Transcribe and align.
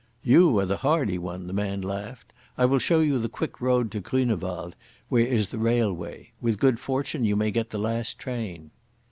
"You 0.23 0.57
are 0.57 0.65
the 0.65 0.77
hardy 0.77 1.19
one," 1.19 1.45
the 1.45 1.53
man 1.53 1.83
laughed. 1.83 2.33
"I 2.57 2.65
will 2.65 2.79
show 2.79 3.01
you 3.01 3.19
the 3.19 3.29
quick 3.29 3.61
road 3.61 3.91
to 3.91 4.01
Grünewald, 4.01 4.73
where 5.09 5.27
is 5.27 5.49
the 5.51 5.59
railway. 5.59 6.31
With 6.41 6.57
good 6.57 6.79
fortune 6.79 7.23
you 7.23 7.35
may 7.35 7.51
get 7.51 7.69
the 7.69 7.77
last 7.77 8.17
train." 8.17 8.71